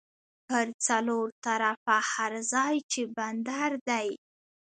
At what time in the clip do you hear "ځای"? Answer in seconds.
2.51-2.75